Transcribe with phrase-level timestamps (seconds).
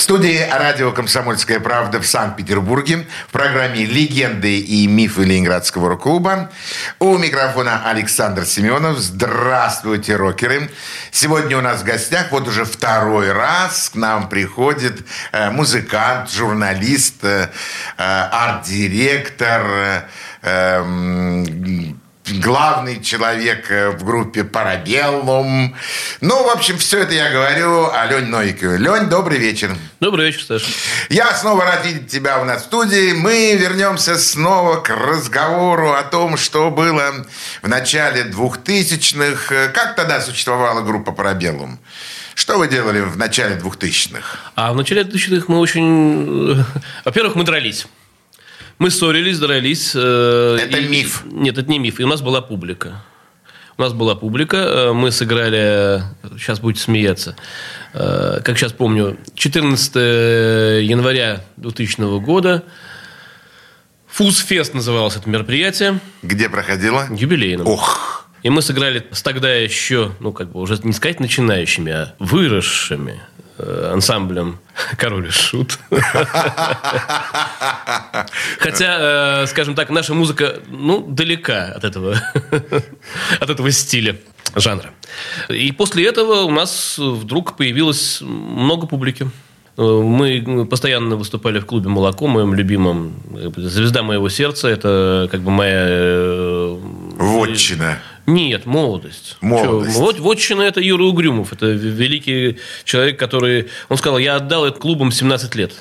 [0.00, 6.50] В студии радио «Комсомольская правда» в Санкт-Петербурге в программе «Легенды и мифы Ленинградского рок-клуба».
[6.98, 8.98] У микрофона Александр Семенов.
[8.98, 10.70] Здравствуйте, рокеры.
[11.10, 17.22] Сегодня у нас в гостях вот уже второй раз к нам приходит э, музыкант, журналист,
[17.22, 17.50] э,
[17.98, 20.02] э, арт-директор, э,
[20.40, 21.92] э,
[22.38, 25.74] главный человек э, в группе «Парабеллум».
[26.20, 28.78] Ну, в общем, все это я говорю о Лене Новикове.
[28.78, 29.74] Лень, добрый вечер.
[30.00, 30.66] Добрый вечер, Саша.
[31.08, 33.12] Я снова рад видеть тебя у нас в студии.
[33.12, 37.24] Мы вернемся снова к разговору о том, что было
[37.62, 39.68] в начале 2000-х.
[39.74, 41.78] Как тогда существовала группа «Парабеллум»?
[42.34, 44.38] Что вы делали в начале 2000-х?
[44.54, 46.58] А в начале 2000-х мы очень...
[46.58, 46.64] э,
[47.04, 47.86] Во-первых, мы дрались.
[48.80, 49.92] Мы ссорились, дрались.
[49.94, 51.22] э, Это и- миф.
[51.26, 52.00] Нет, это не миф.
[52.00, 53.02] И у нас была публика.
[53.76, 54.56] У нас была публика.
[54.56, 56.02] э, Мы сыграли...
[56.38, 57.36] Сейчас будете смеяться.
[57.92, 59.18] э, Как сейчас помню.
[59.34, 59.96] 14
[60.82, 62.64] января 2000 года.
[64.08, 66.00] Фузфест называлось это мероприятие.
[66.22, 67.06] Где проходило?
[67.14, 67.66] Юбилейным.
[67.66, 72.14] Ох, И мы сыграли с тогда еще, ну, как бы уже не сказать начинающими, а
[72.18, 73.20] выросшими
[73.92, 74.58] ансамблем
[74.96, 75.78] «Король и Шут».
[78.58, 82.16] Хотя, э, скажем так, наша музыка, ну, далека от этого,
[83.40, 84.16] от этого стиля
[84.56, 84.90] жанра.
[85.48, 89.30] И после этого у нас вдруг появилось много публики.
[89.76, 93.14] Э, Мы постоянно выступали в клубе «Молоко», моем любимом.
[93.56, 95.86] Звезда моего сердца– это как бы моя...
[95.88, 96.78] э,
[97.16, 97.98] вотчина.
[98.30, 99.36] Нет, молодость.
[99.40, 99.94] Молодость.
[99.96, 101.52] Чё, Вот вотчина это Юра Угрюмов.
[101.52, 103.68] Это великий человек, который...
[103.88, 105.72] Он сказал, я отдал это клубам 17 лет.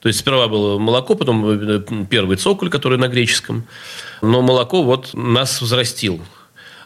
[0.00, 3.64] То есть сперва было молоко, потом э, первый цоколь, который на греческом.
[4.22, 6.22] Но молоко вот нас взрастил.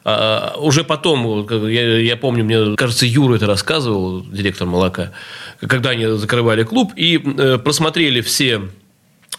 [0.04, 5.12] А, уже потом, я, я помню, мне кажется, Юра это рассказывал, директор молока,
[5.60, 8.62] когда они закрывали клуб и э, просмотрели все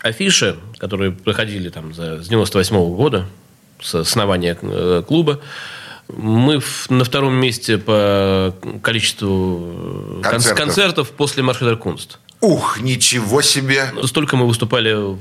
[0.01, 3.27] афиши, которые проходили там за, с 98 года,
[3.81, 5.39] с основания э, клуба.
[6.07, 8.53] Мы на втором месте по
[8.83, 9.59] количеству
[10.19, 10.57] э, кон- Концертов.
[10.65, 12.19] концертов после Маршрутер Кунст.
[12.45, 13.91] Ух, ничего себе.
[14.03, 15.17] Столько мы выступали в,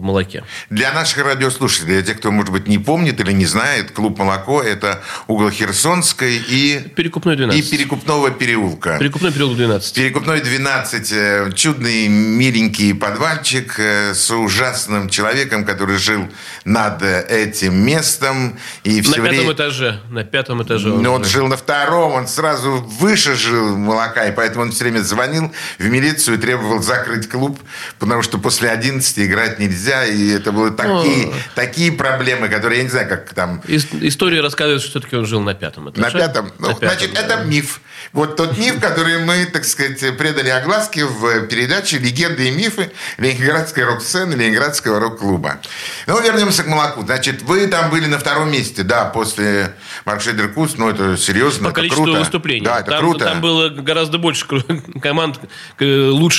[0.00, 0.44] молоке.
[0.70, 4.62] Для наших радиослушателей, для тех, кто, может быть, не помнит или не знает, клуб «Молоко»–
[4.62, 7.70] это угол Херсонской и, Перекупной и 12.
[7.70, 8.96] Перекупного переулка.
[8.98, 9.94] Перекупной переулок 12.
[9.94, 11.12] Перекупной 12.
[11.12, 16.30] э, Чудный, миленький подвальчик э, с ужасным человеком, который жил
[16.64, 18.58] над э, этим местом.
[18.84, 19.52] И На все пятом время...
[19.52, 20.00] этаже.
[20.08, 20.88] На пятом этаже.
[20.88, 25.00] Но он жил на втором, он сразу выше жил молока, и поэтому он все время
[25.00, 27.58] звонил в милицию и требовал закрыть клуб,
[27.98, 32.90] потому что после 11 играть нельзя, и это были такие, такие проблемы, которые, я не
[32.90, 36.02] знаю, как там Ис- История рассказывает, что все-таки он жил на пятом этаже.
[36.02, 36.52] на пятом.
[36.58, 37.20] Ну, На пятом, значит, да.
[37.20, 37.80] это миф.
[38.12, 43.84] Вот тот миф, который мы, так сказать, предали огласке в передаче «Легенды и мифы» Ленинградской
[43.84, 45.60] рок-сцены, Ленинградского рок-клуба.
[46.06, 47.02] Ну, вернемся к молоку.
[47.02, 50.78] Значит, вы там были на втором месте, да, после Маркшейдер Куст.
[50.78, 52.18] Ну, это серьезно, По это количеству круто.
[52.20, 52.64] выступлений.
[52.64, 53.24] Да, это там, круто.
[53.24, 54.46] там было гораздо больше
[55.02, 55.40] команд
[55.78, 55.84] э,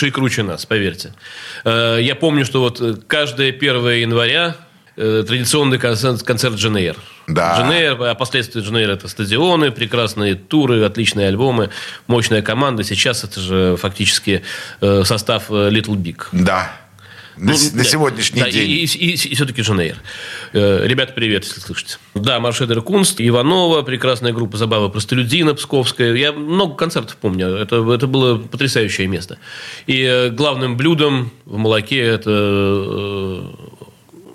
[0.05, 1.13] лучше и круче нас, поверьте.
[1.63, 4.55] Э, Я помню, что вот э, каждое 1 января
[4.97, 6.95] э, традиционный концерт, концерт Джен Эйр.
[7.27, 7.57] Да.
[7.57, 11.69] Джен Эйр, а последствия Джен Эйр это стадионы, прекрасные туры, отличные альбомы,
[12.07, 12.83] мощная команда.
[12.83, 14.41] Сейчас это же фактически
[14.81, 16.27] состав Little Big.
[16.31, 16.71] Да.
[17.37, 17.83] На, Ну, на да.
[17.83, 18.69] сегодняшний Да, день.
[18.69, 19.97] И, и- и все-таки Женейр.
[20.53, 21.97] Э, Ребята, привет, если слышите.
[22.13, 26.13] Да, Маршедер Кунст, Иванова, прекрасная группа «Забава Простолюдина» Псковская.
[26.15, 27.47] Я много концертов помню.
[27.49, 29.37] Это, это было потрясающее место.
[29.85, 33.43] И э, главным блюдом в молоке это э,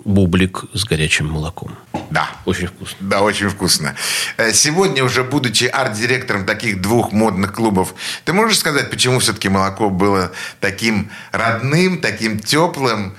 [0.05, 1.75] бублик с горячим молоком.
[2.09, 2.29] Да.
[2.45, 2.97] Очень вкусно.
[2.99, 3.95] Да, очень вкусно.
[4.37, 7.93] Э, Сегодня, уже будучи арт-директором таких двух модных клубов,
[8.25, 13.15] ты можешь сказать, почему все-таки молоко было таким родным, таким теплым,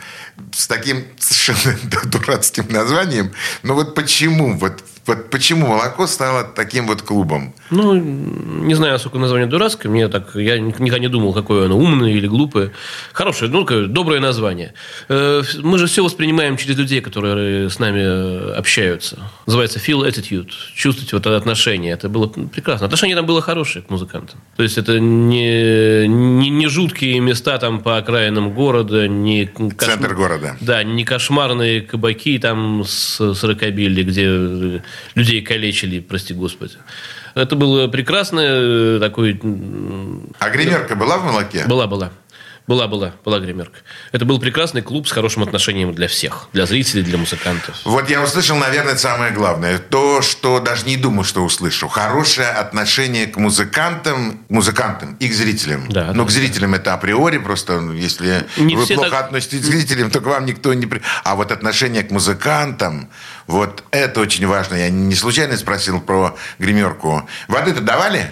[0.52, 3.32] с таким совершенно дурацким названием?
[3.62, 4.56] Ну вот почему?
[4.58, 7.54] Вот, вот почему молоко стало таким вот клубом?
[7.72, 9.90] Ну, не знаю, насколько название дурацкое.
[9.90, 12.70] Мне так, я никогда не думал, какое оно умное или глупое.
[13.12, 14.74] Хорошее, ну, доброе название.
[15.08, 19.18] Э, Мы же все воспринимаем через людей, которые с нами э, общаются.
[19.46, 20.50] Называется feel attitude.
[20.74, 21.92] Чувствовать вот это отношение.
[21.94, 22.84] Это было прекрасно.
[22.86, 24.38] Отношение там было хорошее к музыкантам.
[24.56, 30.14] То есть, это не, не, не жуткие места там по окраинам города, не кошм- Центр
[30.14, 30.56] города.
[30.60, 34.80] да, не кошмарные кабаки там с, с рокобилли, где э,
[35.14, 36.74] людей калечили, прости господи.
[37.34, 39.38] Это было прекрасно, э, такой...
[39.42, 41.64] м, А гримерка была в молоке?
[41.66, 42.10] Была, была.
[42.68, 43.78] Была, была, была гримерка.
[44.12, 46.48] Это был прекрасный клуб с хорошим отношением для всех.
[46.52, 47.74] Для зрителей, для музыкантов.
[47.84, 49.78] Вот я услышал, наверное, самое главное.
[49.78, 51.88] То, что даже не думал, что услышу.
[51.88, 55.88] Хорошее отношение к музыкантам, музыкантам и к зрителям.
[55.88, 59.64] Да, ну, да, к зрителям это априори, просто если Не вы плохо так- относитесь к
[59.64, 60.86] зрителям, то к вам никто не...
[60.86, 63.10] при- А вот отношение к музыкантам,
[63.48, 64.76] вот это очень важно.
[64.76, 67.28] Я не случайно спросил про гримерку.
[67.48, 68.30] Воды-то давали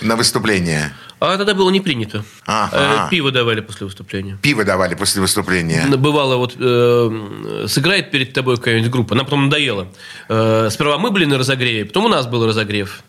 [0.00, 0.92] на выступление?
[1.24, 2.24] А тогда было не принято.
[2.46, 3.06] Ага.
[3.06, 4.38] Э, Пиво давали после выступления.
[4.42, 5.86] Пиво давали после выступления?
[5.96, 9.86] Бывало, вот э, сыграет перед тобой какая-нибудь группа, нам потом надоело.
[10.28, 13.04] Э, сперва мы были на разогреве, потом у нас был разогрев.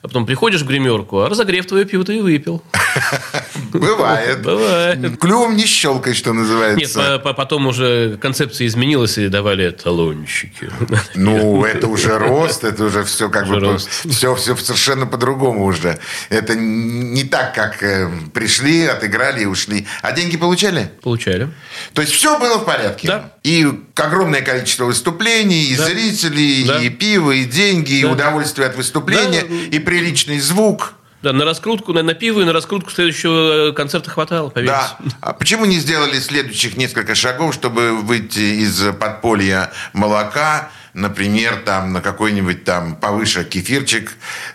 [0.00, 2.62] А потом приходишь в гримерку, а разогрев твое пиво ты и выпил.
[3.72, 4.42] Бывает.
[4.42, 5.18] Бывает.
[5.20, 7.18] Клювом не щелкай, что Нет, называется.
[7.18, 10.70] по- потом уже концепция изменилась и давали талончики.
[11.14, 15.98] Ну, это уже рост, это уже все как бы все, все совершенно по-другому уже.
[16.28, 19.86] Это не так, как э, пришли, отыграли и ушли.
[20.02, 20.90] А деньги получали?
[21.02, 21.48] Получали.
[21.94, 23.08] То есть все было в порядке.
[23.08, 23.32] Да.
[23.42, 23.66] И
[23.96, 25.84] огромное количество выступлений, и Да.
[25.86, 26.80] зрителей, Да.
[26.82, 28.10] и пиво, и деньги, и Да.
[28.12, 29.54] удовольствие от выступления, Да.
[29.76, 30.94] и приличный звук.
[31.20, 34.76] Да, на раскрутку, на, на пиво и на раскрутку следующего э, концерта хватало, поверьте.
[34.76, 35.12] Да.
[35.20, 42.00] А почему не сделали следующих несколько шагов, чтобы выйти из подполья молока, например, там на
[42.00, 44.12] какой-нибудь там повыше кефирчик,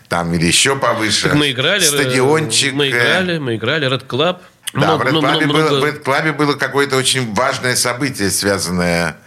[0.08, 1.24] там или еще повыше.
[1.30, 1.82] Так мы играли.
[1.84, 2.74] э, Стадиончик.
[2.74, 3.88] Мы э, играли, мы играли.
[3.94, 4.38] Red Club.
[4.74, 8.30] Да, Много- в Red Club, много- было, в Red Club было какое-то очень важное событие,
[8.32, 9.18] связанное...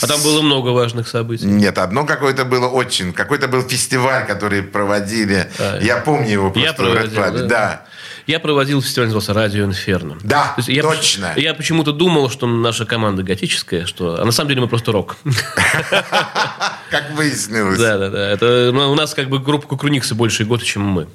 [0.00, 1.46] А там было много важных событий.
[1.46, 3.12] Нет, одно какое-то было очень...
[3.12, 5.50] Какой-то был фестиваль, который проводили.
[5.58, 7.48] А, я помню его Я просто в Red проводил, Club.
[7.48, 7.56] да.
[7.56, 7.86] Да.
[8.26, 10.16] Я проводил фестиваль, назывался «Радио Инферно».
[10.24, 11.32] Да, То есть я, точно.
[11.36, 14.20] Я почему-то думал, что наша команда готическая, что...
[14.20, 15.16] А на самом деле мы просто рок.
[16.90, 17.78] Как выяснилось.
[17.78, 18.28] Да, да, да.
[18.30, 21.06] Это, ну, у нас как бы группа Кукрыниксы больше года, чем мы.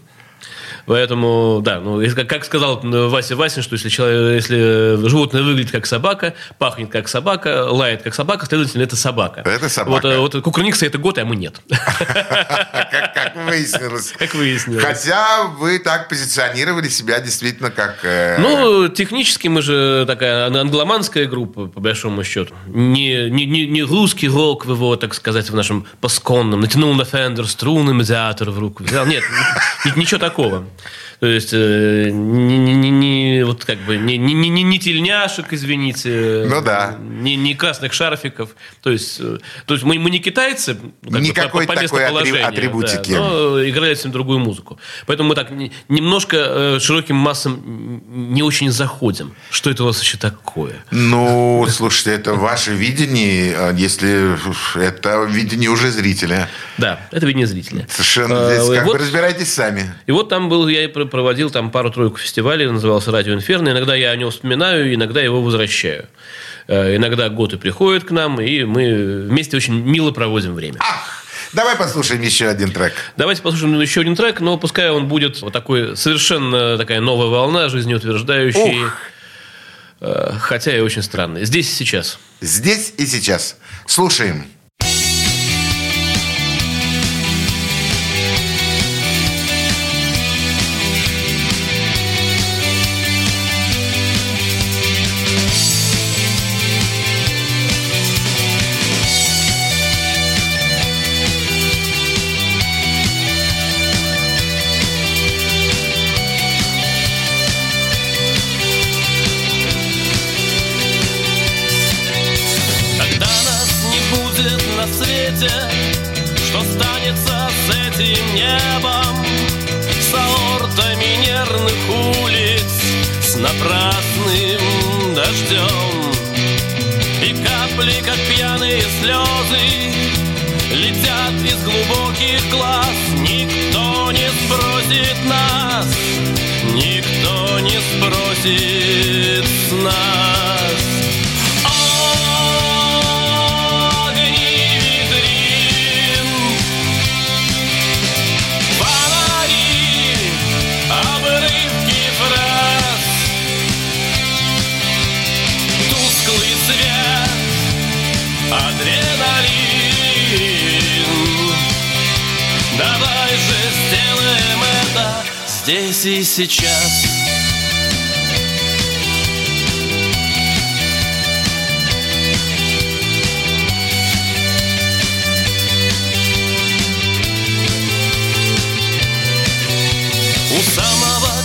[0.85, 5.85] Поэтому, да, ну, как, сказал э, Вася Васин, что если, человек, если животное выглядит как
[5.85, 9.41] собака, пахнет как собака, лает как собака, следовательно, это собака.
[9.45, 9.91] Это собака.
[9.91, 11.61] Вот, э, вот Кукрыниксы это год, а мы нет.
[13.13, 14.13] Как, выяснилось.
[14.17, 14.83] Как выяснилось.
[14.83, 17.99] Хотя вы так позиционировали себя действительно как...
[18.03, 22.53] э, Ну, технически мы же такая ан- англоманская группа, по большому счету.
[22.67, 26.61] Не, не, не, не русский рок в его, так сказать, в нашем пасконном.
[26.61, 29.05] Натянул на фендер струны, медиатор в руку взял.
[29.05, 29.23] Нет,
[29.85, 30.65] ни- ничего такого.
[31.19, 35.53] То есть, э, не, не- не- не- вот как бы, не, не, не- не- тельняшек,
[35.53, 36.45] извините.
[36.49, 36.95] Ну да.
[36.99, 38.55] Не, не красных шарфиков.
[38.81, 39.37] То есть, э,
[39.67, 40.77] то есть мы, мы не китайцы.
[40.81, 43.11] ну, как бы, Никакой по, по такой атри- местоположению, атрибутики.
[43.11, 44.79] да, но играли совсем другую музыку.
[45.05, 48.01] Поэтому мы так не- немножко э, широким массам
[48.33, 49.35] не очень заходим.
[49.51, 50.83] Что это у вас еще такое?
[50.89, 54.35] Ну, слушайте, это ваше видение, а если
[54.83, 56.49] это видение уже зрителя.
[56.79, 57.85] Да, это видение зрителя.
[57.91, 59.93] Совершенно А, здесь как вот- бы разбирайтесь сами.
[60.07, 63.69] И вот там был, я и пр- проводил там пару-тройку фестивалей, назывался «Радио Инферно».
[63.69, 66.07] Иногда я о нем вспоминаю, иногда его возвращаю.
[66.67, 70.77] Э, Иногда готы приходят к нам, и мы вместе очень мило проводим время.
[70.79, 71.23] Ах,
[71.53, 72.93] давай послушаем еще один трек.
[73.17, 77.67] Давайте послушаем еще один трек, но пускай он будет вот такой совершенно такая новая волна,
[77.69, 78.93] жизнеутверждающий, Ух.
[80.01, 81.45] э, хотя и очень странный.
[81.45, 82.19] Здесь и сейчас.
[82.41, 83.57] Здесь и сейчас.
[83.85, 84.45] Слушаем.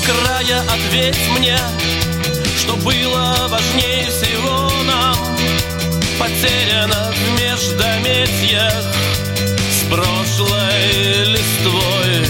[0.07, 1.59] Края ответь мне,
[2.57, 5.17] Что было важнее всего нам.
[6.19, 8.85] Потеряно в междометиях
[9.71, 12.27] С прошлой листвой.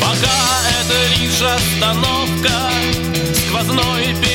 [0.00, 0.36] Пока
[0.80, 2.70] это лишь остановка
[3.46, 4.33] Сквозной переход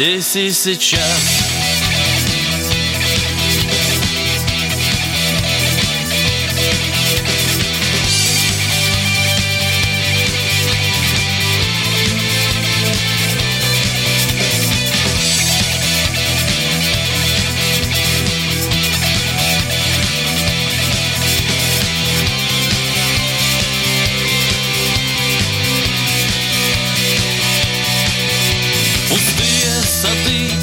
[0.00, 1.49] здесь и сейчас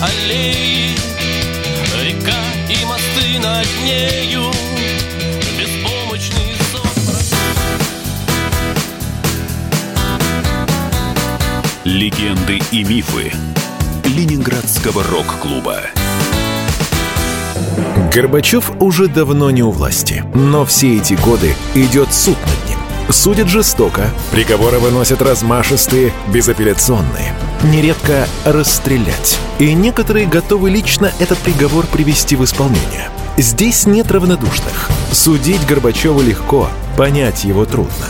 [0.02, 0.96] аллеи
[2.04, 4.52] Река и мосты над нею
[11.84, 13.32] Легенды и мифы
[14.04, 15.80] Ленинградского рок-клуба.
[18.14, 22.78] Горбачев уже давно не у власти, но все эти годы идет суд над ним.
[23.10, 27.37] Судят жестоко, приговоры выносят размашистые, безапелляционные.
[27.64, 29.40] Нередко расстрелять.
[29.60, 33.10] И некоторые готовы лично этот приговор привести в исполнение.
[33.38, 34.90] Здесь нет равнодушных.
[35.12, 38.08] Судить Горбачева легко, понять его трудно.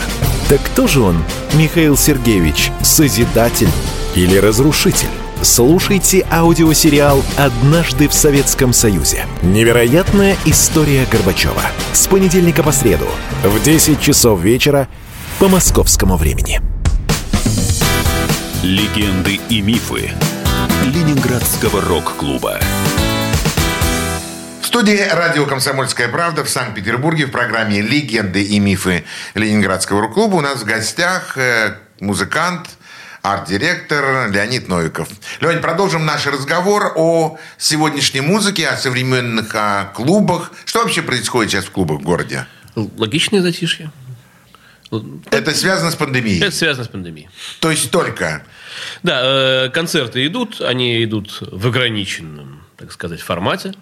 [0.50, 1.18] Так кто же он,
[1.54, 3.70] Михаил Сергеевич, созидатель
[4.16, 5.10] или разрушитель?
[5.42, 9.26] Слушайте аудиосериал «Однажды в Советском Союзе».
[9.44, 11.62] Невероятная история Горбачева.
[11.94, 13.06] С понедельника по среду
[13.44, 14.88] в 10 часов вечера
[15.40, 16.60] по московскому времени.
[18.68, 20.12] Легенды и мифы
[20.84, 22.60] Ленинградского рок-клуба.
[24.62, 29.06] В студии радио «Комсомольская правда» в Санкт-Петербурге в программе «Легенды и мифы
[29.36, 32.68] Ленинградского рок-клуба» у нас в гостях э, музыкант,
[33.22, 35.08] арт-директор Леонид Новиков.
[35.40, 40.52] Леонид, продолжим наш разговор о сегодняшней музыке, о современных о клубах.
[40.66, 42.46] Что вообще происходит сейчас в клубах в городе?
[42.76, 43.92] Логичное затишье.
[45.32, 46.42] Это связано с пандемией?
[46.42, 47.30] Это связано с пандемией.
[47.60, 48.44] То есть только?
[49.04, 49.22] Да,
[49.66, 53.74] э, концерты идут, они идут в ограниченном, так сказать, формате.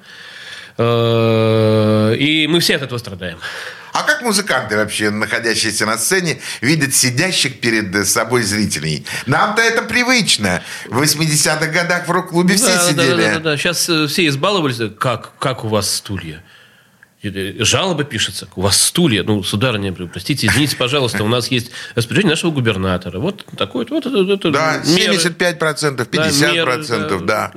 [0.77, 3.37] Э, И мы все от этого страдаем.
[3.93, 9.05] А как музыканты вообще, находящиеся на сцене, видят сидящих перед собой зрителей?
[9.25, 10.61] Нам-то это привычно.
[10.89, 13.21] В 80-х годах в рок-клубе все Да, да, сидели.
[13.21, 14.81] Да, да, да, Сейчас э, все избаловались.
[14.99, 16.43] Как, как у вас стулья?
[17.29, 18.47] Э, Жалоба пишется.
[18.55, 19.23] У вас стулья.
[19.23, 23.19] Ну, сударыня, простите, извините, пожалуйста, у нас есть распоряжение нашего губернатора.
[23.19, 24.05] Вот такой вот.
[24.05, 25.13] это- Да, меры.
[25.17, 27.51] 75%, 50%, да.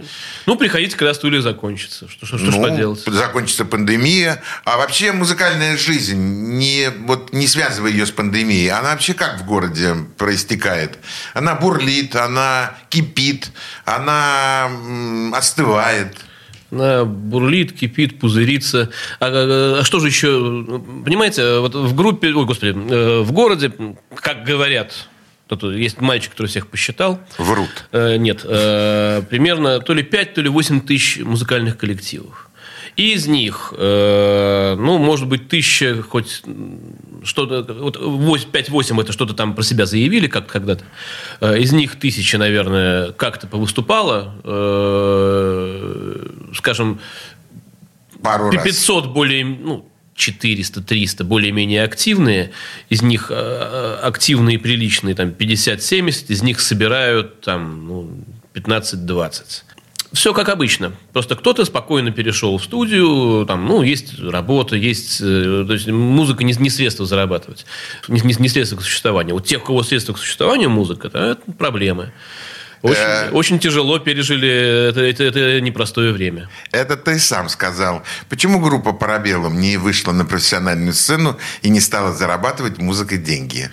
[0.46, 2.08] Ну, приходите, когда стулья закончатся.
[2.08, 3.02] Что, что, что ж Ну, поделать?
[3.06, 4.42] закончится пандемия.
[4.64, 9.44] А вообще музыкальная жизнь, не, вот, не связывая ее с пандемией, она вообще как в
[9.46, 10.98] городе проистекает?
[11.34, 13.50] Она бурлит, она кипит,
[13.84, 14.70] она
[15.32, 16.16] остывает.
[16.70, 18.90] Бурлит, кипит, пузырится.
[19.20, 20.28] А, а- а что же еще?
[21.04, 23.72] Понимаете, вот в группе, ой, господи, э, в городе,
[24.14, 25.08] как говорят,
[25.62, 27.20] есть мальчик, который всех посчитал.
[27.38, 27.86] Врут.
[27.92, 32.44] Э, Нет, э, примерно то ли 5, то ли 8 тысяч музыкальных коллективов.
[32.96, 36.42] И из них, ну, может быть, тысяча хоть
[37.22, 40.84] что-то, вот 5-8 это что-то там про себя заявили как когда-то.
[41.40, 44.34] Из них тысяча, наверное, как-то повыступала.
[46.50, 46.98] Э, Скажем,
[48.22, 48.64] Пару раз.
[48.64, 52.50] 500 более, ну, 400, 300 более-менее активные,
[52.88, 58.10] из них э, активные, приличные, там, 50-70, из них собирают, там, ну,
[58.54, 59.62] 15-20.
[60.12, 60.92] Все как обычно.
[61.12, 65.20] Просто кто-то спокойно перешел в студию, там, ну, есть работа, есть...
[65.20, 67.66] э, То есть музыка не, не средство зарабатывать,
[68.08, 69.34] не, не- не средство к существованию.
[69.34, 72.12] Вот тех, у кого средства к существованию музыка, да, это проблемы.
[72.82, 73.30] Очень, Э.
[73.30, 76.48] очень тяжело пережили это, это, это непростое время.
[76.70, 78.02] Это ты сам сказал.
[78.28, 83.70] Почему группа «Парабеллум» не вышла на профессиональную сцену и не стала зарабатывать музыкой деньги?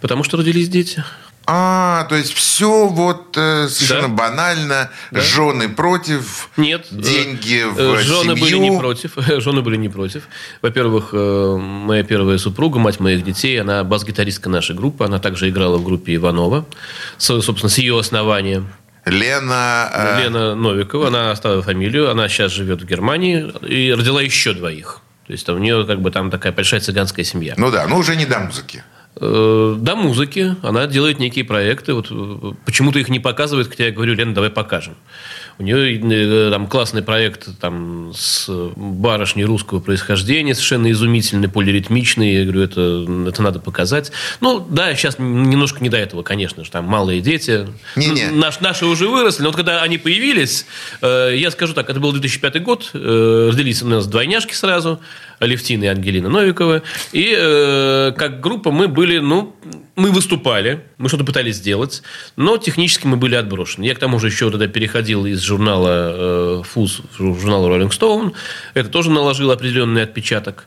[0.00, 1.02] Потому что родились дети.
[1.46, 4.14] А, то есть все вот э, совершенно Да.
[4.14, 4.90] банально.
[5.12, 6.86] Жены против, Нет.
[6.90, 8.72] э, деньги в э, Жены были семью.
[8.72, 9.12] не против.
[9.42, 10.22] Жены были не против.
[10.62, 15.04] Во-первых, э, моя первая супруга, мать моих детей, она бас-гитаристка нашей группы.
[15.04, 16.64] Она также играла в группе Иванова.
[17.18, 18.64] С- собственно, с ее основания.
[19.04, 20.16] Лена...
[20.22, 21.08] Лена Новикова.
[21.08, 22.10] Она оставила фамилию.
[22.10, 23.52] Она сейчас живет в Германии.
[23.68, 25.00] И родила еще двоих.
[25.26, 27.54] То есть там у нее как бы там такая большая цыганская семья.
[27.56, 28.82] Ну да, ну уже не до музыки.
[29.20, 31.94] Э, До музыки она делает некие проекты.
[31.94, 34.96] Вот э, почему-то их не показывает, хотя я говорю, Лена, давай покажем.
[35.58, 42.34] У нее э, там классный проект там, с барышней русского происхождения, совершенно изумительный, полиритмичный.
[42.34, 44.10] Я говорю, это, это надо показать.
[44.40, 46.70] Ну, да, сейчас немножко не до этого, конечно же.
[46.70, 47.68] Там малые дети.
[47.94, 48.30] Не-не.
[48.30, 49.42] Ну, Наш, наши уже выросли.
[49.42, 50.66] Но вот когда они появились,
[51.02, 52.90] я скажу так, это был 2005 год.
[52.92, 55.00] родились у нас двойняшки сразу.
[55.44, 56.82] Алевтина и Ангелина Новикова.
[57.12, 59.54] И э, как группа мы были, ну,
[59.96, 62.02] мы выступали, мы что-то пытались сделать,
[62.36, 63.84] но технически мы были отброшены.
[63.84, 68.34] Я к тому же еще тогда переходил из журнала э, «Фуз» в журнал «Роллинг Стоун».
[68.74, 70.66] Это тоже наложило определенный отпечаток.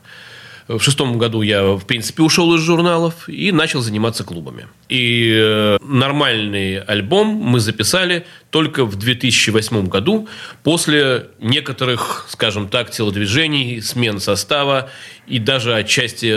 [0.68, 4.68] В шестом году я, в принципе, ушел из журналов и начал заниматься клубами.
[4.90, 10.28] И э, нормальный альбом мы записали только в 2008 году
[10.62, 14.90] после некоторых, скажем так, телодвижений, смен состава
[15.26, 16.36] и даже отчасти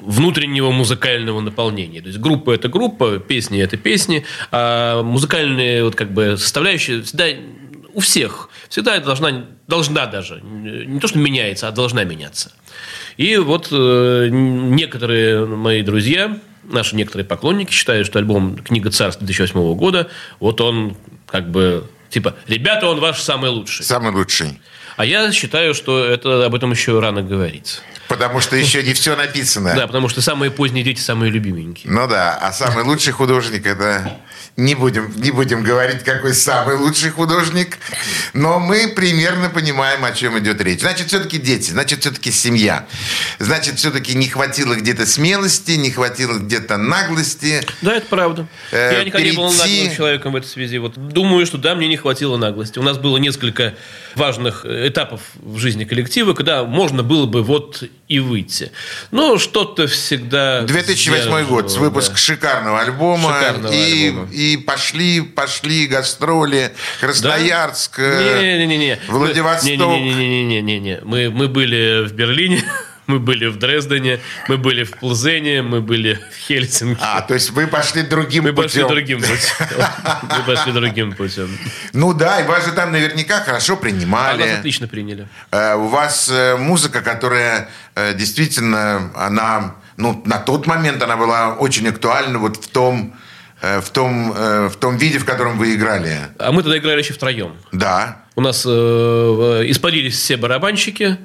[0.00, 2.00] внутреннего музыкального наполнения.
[2.00, 7.26] То есть группа– это группа, песни– это песни, а музыкальные вот как бы составляющие всегда
[7.92, 12.52] у всех всегда должна, должна даже, не то что меняется, а должна меняться.
[13.20, 19.74] И вот э, некоторые мои друзья, наши некоторые поклонники считают, что альбом «Книга царств» 2008
[19.74, 20.08] года,
[20.38, 20.96] вот он
[21.26, 23.84] как бы, типа, ребята, он ваш самый лучший.
[23.84, 24.58] Самый лучший.
[24.96, 27.82] А я считаю, что это об этом еще рано говорить.
[28.08, 29.74] Потому что еще не все написано.
[29.76, 31.92] Да, потому что самые поздние дети самые любименькие.
[31.92, 34.16] Ну да, а самый лучший художник это...
[34.56, 37.78] Не будем, не будем говорить, какой самый лучший художник,
[38.34, 40.80] но мы примерно понимаем, о чем идет речь.
[40.80, 42.86] Значит, все-таки дети, значит, все-таки семья.
[43.38, 47.62] Значит, все-таки не хватило где-то смелости, не хватило где-то наглости.
[47.80, 48.46] Да, это правда.
[48.72, 50.78] Э, я никогда не был перейти- наглым человеком в этой связи.
[50.78, 52.78] Вот думаю, что да, мне не хватило наглости.
[52.78, 53.74] У нас было несколько
[54.14, 58.72] важных э, этапов в жизни коллектива, когда можно было бы вот и выйти.
[59.10, 60.62] Но что-то всегда...
[60.62, 62.16] 2008 год, выпуск да.
[62.16, 63.34] шикарного альбома.
[63.38, 64.28] Шикарного и, альбома.
[64.40, 66.72] И пошли, пошли гастроли.
[67.00, 68.98] Красноярск, э, Не-не-не.
[69.08, 69.68] Владивосток.
[69.68, 71.00] Не-не-не.
[71.02, 72.64] Мы, мы были в Берлине,
[73.06, 77.02] мы были в Дрездене, мы были в Плзене, мы были в Хельсинки.
[77.02, 78.88] А, то есть вы пошли другим мы пошли путем.
[78.88, 79.36] другим путем.
[80.38, 81.58] Мы пошли другим путем.
[81.92, 84.42] Ну да, и вас же там наверняка хорошо А принимали.
[84.42, 85.28] нас отлично приняли.
[85.50, 91.54] Э, У вас э, музыка, которая э, действительно, она, ну, на тот момент она была
[91.56, 93.12] очень актуальна вот в том,
[93.60, 96.18] в том, э, в том виде, в котором вы играли.
[96.38, 97.56] А мы тогда играли еще втроем.
[97.72, 98.24] Да.
[98.36, 101.18] У нас э, э, испарились все барабанщики.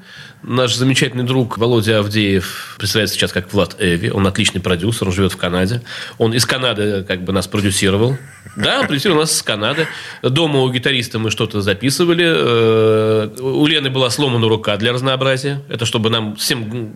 [0.44, 4.10] Наш замечательный друг Володя Авдеев представляется сейчас как Влад Эви.
[4.10, 5.82] Он отличный продюсер, он живет в Канаде.
[6.18, 8.18] Он из Канады как бы нас продюсировал.
[8.58, 9.88] Да, он продюсировал нас с Канады.
[10.22, 12.26] Дома у гитариста мы что-то записывали.
[12.28, 15.62] Э, У Лены была сломана рука для разнообразия.
[15.70, 16.96] Это чтобы нам всем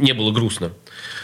[0.00, 0.70] не было грустно.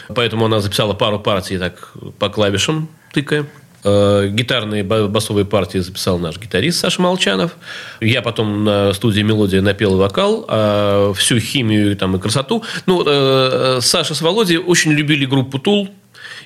[0.08, 3.46] Поэтому она записала пару партий так по клавишам тыкая.
[3.84, 7.56] Э, Гитарные ба- басовые партии записал наш гитарист Саша Молчанов.
[8.00, 12.62] Я потом на студии «Мелодия» напел вокал, а всю химию там, и красоту.
[12.86, 15.88] Ну, э, Саша с Володей очень любили группу «Tool»,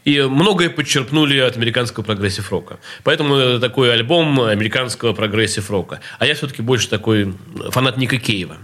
[0.07, 2.79] и многое подчерпнули от американского прогрессив-рока.
[3.03, 5.99] Поэтому это такой альбом американского прогрессив-рока.
[6.21, 7.35] А я все-таки больше такой
[7.71, 8.57] фанат Ника Кейва.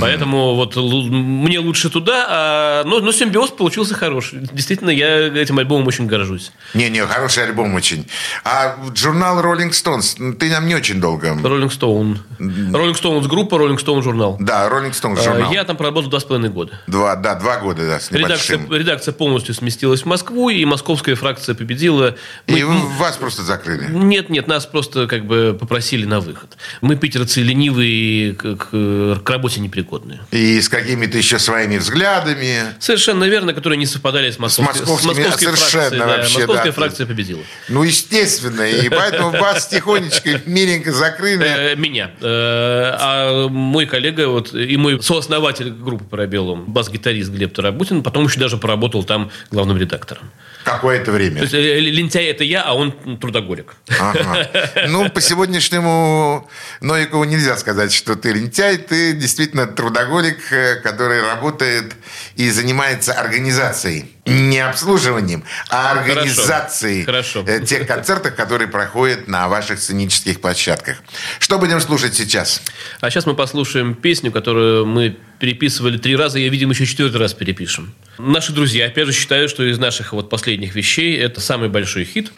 [0.00, 4.40] Поэтому вот мне лучше туда, а- но, но симбиоз получился хороший.
[4.52, 6.50] Действительно, я этим альбомом очень горжусь.
[6.74, 8.06] Не-не, хороший альбом очень.
[8.44, 11.38] А журнал Rolling Stones, ты нам не очень долго.
[11.40, 12.18] Роллинг Стоун.
[12.38, 14.36] Роллинг Стоунс группа, Роллинг Стоун журнал.
[14.40, 15.52] Да, Rolling Stones А, журнал.
[15.52, 16.80] Я там проработал два с половиной года.
[16.88, 18.76] Два, да, два года, да, с Редакция, небольшим.
[18.76, 22.16] редакция полностью сместилась в Москву, и московская фракция победила.
[22.46, 23.86] Мы- И вас просто закрыли.
[23.90, 26.56] Нет, нет, нас просто как бы попросили на выход.
[26.80, 30.20] Мы питерцы ленивые к, к- к работе непригодные.
[30.30, 32.60] И с какими-то еще своими взглядами.
[32.80, 35.98] Совершенно верно, которые не совпадали с московской, московскими, московской совершенно фракцией.
[36.00, 36.06] да.
[36.06, 36.72] вообще, московская да.
[36.72, 37.42] фракция победила.
[37.68, 38.62] Ну, естественно.
[38.62, 41.44] И поэтому вас тихонечко, миленько закрыли.
[41.44, 42.10] Э, Меня.
[42.22, 48.40] Э, А мой коллега вот, и мой сооснователь группы «Парабеллум», бас-гитарист Глеб Тарабутин, потом еще
[48.40, 50.30] даже поработал там главным редактором.
[50.74, 51.42] Какое-то То время.
[51.42, 53.74] есть э, лентяй это я, а он трудоголик.
[53.98, 54.48] Ага.
[54.88, 56.48] Ну, по сегодняшнему
[56.80, 58.78] Новикову нельзя сказать, что ты лентяй.
[58.78, 61.94] Ты действительно трудоголик, э, который работает
[62.36, 64.16] и занимается организацией.
[64.26, 67.44] Не обслуживанием, а организацией Хорошо.
[67.46, 71.02] э, тех концертов, которые проходят на ваших сценических площадках.
[71.38, 72.62] Что будем слушать сейчас?
[73.00, 77.34] А сейчас мы послушаем песню, которую мы переписывали три раза, и, видимо, еще четвертый раз
[77.34, 77.94] перепишем.
[78.18, 82.32] Наши друзья, опять же, считают, что из наших вот последних вещей это самый большой хит.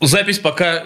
[0.00, 0.84] Запись пока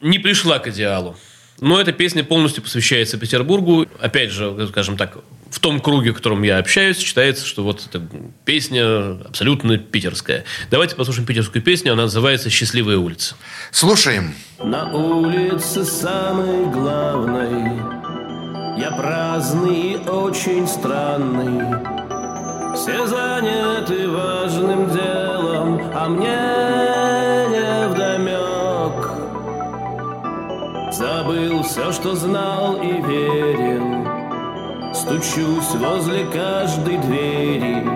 [0.00, 1.16] не пришла к идеалу.
[1.60, 3.86] Но эта песня полностью посвящается Петербургу.
[4.00, 5.18] Опять же, скажем так,
[5.50, 8.02] в том круге, в котором я общаюсь, считается, что вот эта
[8.44, 10.44] песня абсолютно питерская.
[10.70, 11.92] Давайте послушаем питерскую песню.
[11.92, 13.34] Она называется «Счастливая улица».
[13.70, 14.34] Слушаем.
[14.62, 17.76] На улице самой главной
[18.76, 21.64] Я праздный и очень странный
[22.74, 26.26] Все заняты важным делом А мне
[27.54, 29.12] не вдомек
[30.92, 33.87] Забыл все, что знал и верил
[35.00, 37.86] Стучусь возле каждой двери.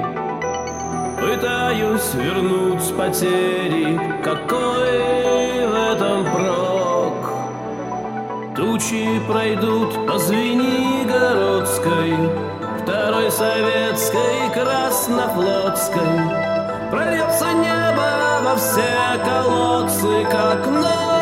[1.20, 4.00] Пытаюсь вернуть потери.
[4.22, 7.16] Какой в этом прок?
[8.54, 12.14] Тучи пройдут по Звенигородской
[12.82, 16.20] Второй советской, Краснофлотской.
[16.92, 21.21] Прольется небо во все колодцы Как ноты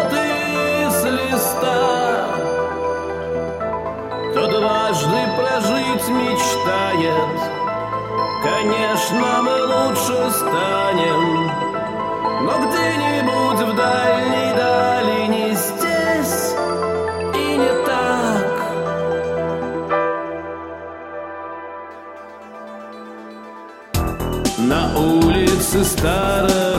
[4.61, 7.39] дважды прожить мечтает.
[8.43, 11.51] Конечно, мы лучше станем.
[12.45, 16.55] Но где-нибудь в дальней дали Не здесь
[17.35, 18.51] и не так.
[24.59, 26.70] На улице старорусской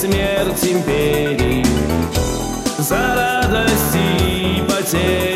[0.00, 1.62] смерть империи.
[2.78, 5.29] За радость и потери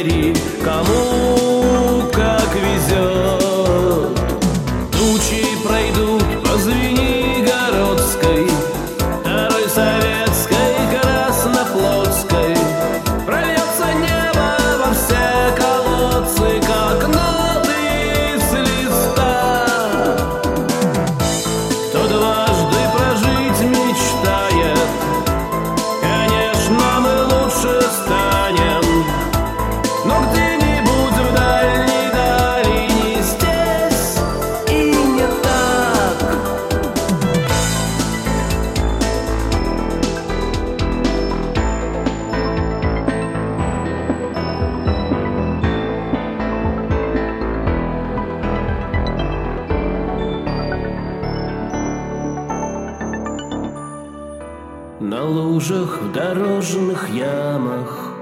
[55.64, 58.12] лужах в дорожных ямах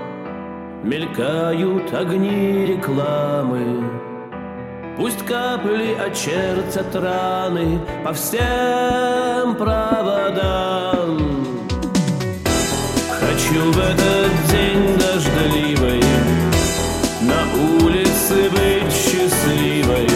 [0.85, 3.85] Мелькают огни рекламы.
[4.97, 11.19] Пусть капли очертят раны По всем проводам.
[13.19, 16.03] Хочу в этот день дождливый
[17.23, 20.09] На улице быть счастливой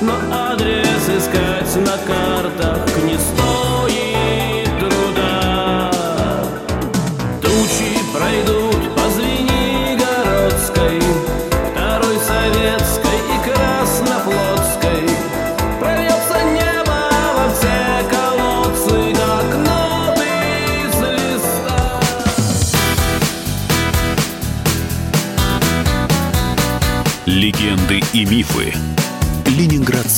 [0.00, 2.93] Но адрес искать на картах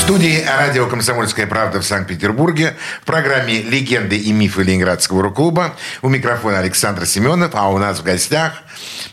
[0.00, 5.76] Студии радио «Комсомольская правда» в Санкт-Петербурге в программе «Легенды и мифы Ленинградского рок-клуба».
[6.02, 8.54] У микрофона Александр Семенов, а у нас в гостях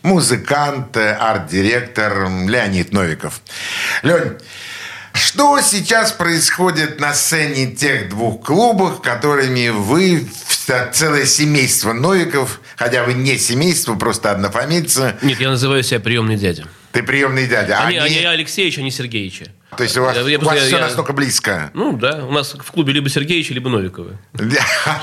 [0.02, 3.42] музыкант, э, арт-директор Леонид Новиков.
[4.02, 4.38] Лень,
[5.14, 10.28] что сейчас происходит на сцене тех двух клубов, которыми вы,
[10.94, 16.66] целое семейство Новиков, хотя вы не семейство, просто однофамильцы, Нет, я называю себя приемный дядя.
[16.92, 17.78] ты приемный дядя.
[17.80, 19.46] а Они, они- они Алексеевич, они Сергеевича.
[19.78, 21.72] То есть у вас, Я- я у вас просто- все я- настолько близко.
[21.74, 24.18] Ну да, у нас в клубе либо Сергеевича, либо Новиковы.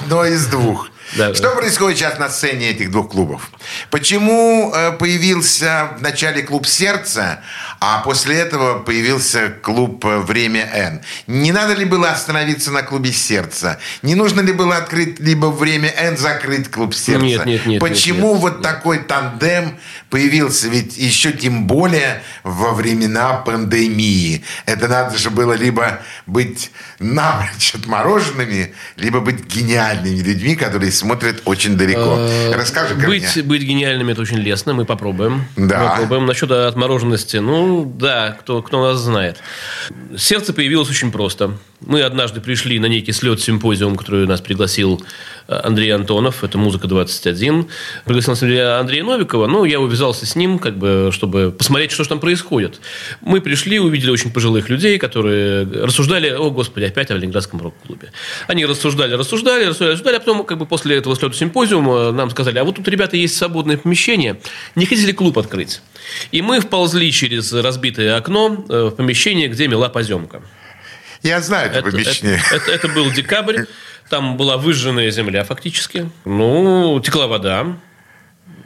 [0.01, 0.89] Одно из двух.
[1.17, 1.35] Да.
[1.35, 3.51] Что происходит сейчас на сцене этих двух клубов?
[3.91, 7.41] Почему э, появился в начале клуб «Сердце»,
[7.81, 11.03] а после этого появился клуб э, «Время Н»?
[11.27, 13.79] Не надо ли было остановиться на клубе «Сердце»?
[14.03, 17.25] Не нужно ли было открыть либо «Время Н», закрыть клуб «Сердце»?
[17.25, 19.79] Нет, нет, нет, Почему нет, нет, вот такой тандем
[20.11, 20.69] появился?
[20.69, 24.45] Ведь еще тем более во времена пандемии.
[24.67, 31.77] Это надо же было либо быть напрочь отмороженными, либо быть гениальными людьми, которые смотрят очень
[31.77, 32.19] далеко.
[32.53, 35.47] Расскажи ка Быть, быть гениальными это очень лестно, мы попробуем.
[35.57, 35.91] Да.
[35.91, 36.27] Попробуем.
[36.27, 39.39] Насчет отмороженности, ну да, кто, кто нас знает.
[40.17, 41.59] Сердце появилось очень просто.
[41.81, 45.03] Мы однажды пришли на некий слет симпозиум, который нас пригласил
[45.49, 47.69] э, Андрей Антонов, это «Музыка-21».
[48.05, 52.09] Пригласил нас Андрея, Новикова, ну, я увязался с ним, как бы, чтобы посмотреть, что же
[52.09, 52.81] там происходит.
[53.21, 58.13] Мы пришли, увидели очень пожилых людей, которые рассуждали, о, господи, опять о Ленинградском рок-клубе.
[58.47, 62.65] Они рассуждали, рассуждали, рассуждали, а потом, как бы, после этого слета симпозиума нам сказали, а
[62.65, 64.41] вот тут, ребята, есть свободное помещение,
[64.75, 65.83] не хотите ли клуб открыть?
[66.33, 70.43] И мы вползли через разбитое окно э, в помещение, где мела поземка.
[71.25, 72.39] Я знаю это, Это, помещение.
[72.53, 73.65] это- это- это был декабрь.
[74.11, 76.11] Там была выжженная земля фактически.
[76.27, 77.67] Ну, текла вода.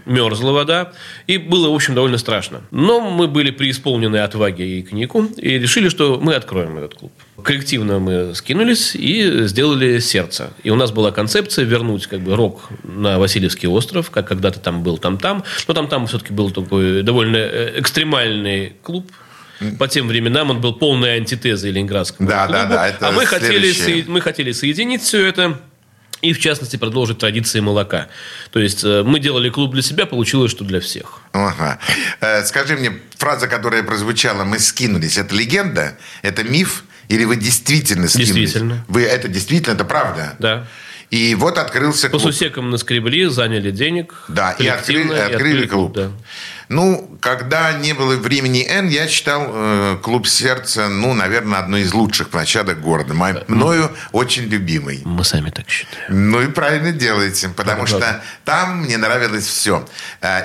[0.07, 0.92] Мерзла вода.
[1.27, 2.62] И было, в общем, довольно страшно.
[2.71, 5.25] Но мы были преисполнены отваги и коньяку.
[5.37, 7.12] И решили, что мы откроем этот клуб.
[7.42, 10.51] Коллективно мы скинулись и сделали сердце.
[10.64, 14.83] И у нас была концепция вернуть как бы рок на Васильевский остров, как когда-то там
[14.83, 15.44] был там-там.
[15.68, 19.12] Но там-там все-таки был такой довольно э, экстремальный клуб.
[19.79, 22.75] По тем временам он был полной антитезой Ленинградскому Да, да, клубу.
[22.75, 23.85] да, это а мы хотели, следующее.
[23.85, 25.61] сое- мы хотели соединить все это
[26.21, 28.09] и, в частности, продолжить традиции молока.
[28.53, 31.21] То есть, э, мы делали клуб для себя, получилось, что для всех.
[31.33, 31.79] Ага.
[32.21, 35.97] Э, Скажи мне, фраза, которая прозвучала, мы скинулись, это легенда?
[36.23, 36.85] Это миф?
[37.09, 38.35] Или вы действительно скинулись?
[38.53, 38.85] Действительно.
[38.88, 40.35] Вы это действительно, это правда?
[40.38, 40.66] Да.
[41.11, 42.33] И вот открылся По клуб.
[42.35, 44.25] сусекам наскребли, заняли денег.
[44.29, 45.94] Да, и открыли, и открыли клуб.
[45.94, 46.11] да.
[46.69, 51.93] Ну, когда не было времени Н, я читал э, «Клуб сердца», ну, наверное, одной из
[51.95, 53.15] лучших площадок города.
[53.15, 55.01] Мой- мною очень любимый.
[55.05, 56.31] Мы сами так считаем.
[56.31, 59.87] Ну и правильно делаете, потому что там мне нравилось все.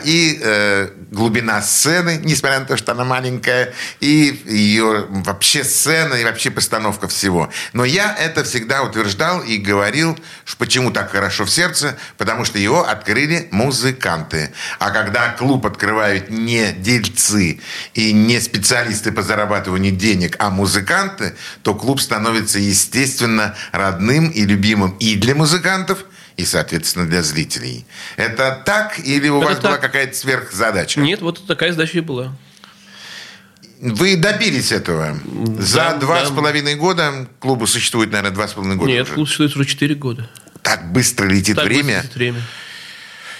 [0.05, 6.23] И э, глубина сцены, несмотря на то, что она маленькая, и ее вообще сцена, и
[6.23, 7.49] вообще постановка всего.
[7.73, 12.59] Но я это всегда утверждал и говорил, что почему так хорошо в сердце, потому что
[12.59, 14.53] его открыли музыканты.
[14.79, 15.65] А когда клуб
[16.13, 17.59] открывают не дельцы
[17.93, 24.91] и не специалисты по зарабатыванию денег, а музыканты, то клуб становится, естественно, родным и любимым
[24.99, 26.05] и для музыкантов,
[26.37, 27.85] и, соответственно, для зрителей.
[28.17, 29.81] Это так или у Это вас была так.
[29.81, 30.99] какая-то сверхзадача?
[30.99, 32.35] Нет, вот такая задача и была.
[33.79, 35.17] Вы добились этого.
[35.59, 36.25] За Да, два да.
[36.27, 39.13] с половиной года, клубу существует, наверное, два с половиной года Нет, уже.
[39.13, 40.29] клуб существует уже 4 года.
[40.61, 41.83] Так быстро летит Так время.
[41.83, 42.41] быстро летит время.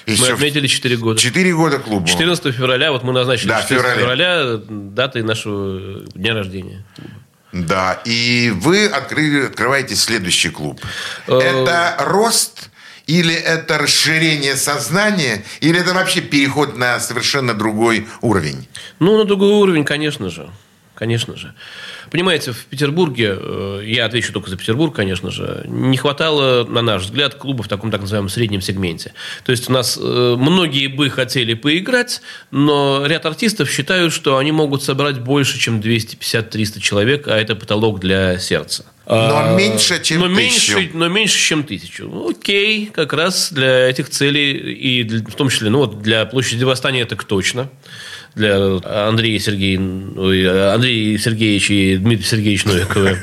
[0.05, 1.19] И Мы отметили 4 года.
[1.19, 2.07] Четыре года клубу.
[2.07, 4.01] 14 февраля, вот мы назначили Да, 14 февраля.
[4.01, 6.83] февраля датой нашего дня рождения.
[7.53, 10.81] Да, и вы открыли, открываете следующий клуб.
[11.27, 12.69] Э, Это рост
[13.05, 18.67] или это расширение сознания, или это вообще переход на совершенно другой уровень?
[18.99, 20.49] Ну, на другой уровень, конечно же.
[20.95, 21.53] Конечно же.
[22.13, 27.01] Понимаете, в Петербурге, э, я отвечу только за Петербург, конечно же, не хватало, на наш
[27.05, 29.13] взгляд, клуба в таком так называемом среднем сегменте.
[29.43, 32.21] То есть у нас э, многие бы хотели поиграть,
[32.51, 37.99] но ряд артистов считают, что они могут собрать больше, чем 250-300 человек, а это потолок
[37.99, 38.85] для сердца.
[39.07, 40.77] Но А, меньше, чем но тысячу.
[40.77, 42.27] меньше, но меньше, чем тысячу.
[42.29, 46.63] Окей, как раз для этих целей, и для- в том числе, ну, вот для площади
[46.63, 47.69] Восстания так точно.
[48.35, 53.17] Для Андрея Сергеевича, ой, Андрея Сергеевич и Дмитрия Сергеевича Новикова.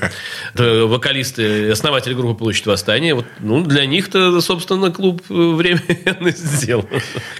[0.86, 3.14] Вокалисты, основатели группы «Площадь Восстания».
[3.14, 6.86] Вот, ну, для них-то, собственно, клуб временно сделан.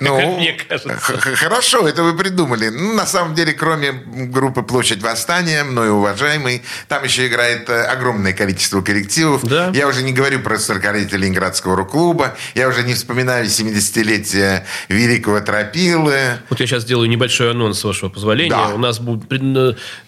[0.01, 1.19] Ну, как мне кажется.
[1.19, 2.69] Хорошо, это вы придумали.
[2.69, 8.33] Ну, на самом деле, кроме группы «Площадь Восстания», мной уважаемый, там еще играет э, огромное
[8.33, 9.45] количество коллективов.
[9.45, 9.71] Да.
[9.75, 16.39] Я уже не говорю про 40-летие Ленинградского рок-клуба, я уже не вспоминаю 70-летие Великого Тропилы.
[16.49, 18.51] Вот я сейчас сделаю небольшой анонс, с вашего позволения.
[18.51, 18.75] Да.
[18.75, 19.29] У нас будет